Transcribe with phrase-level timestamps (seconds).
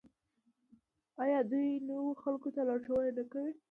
[1.23, 3.51] آیا دوی نویو خلکو ته لارښوونه نه کوي؟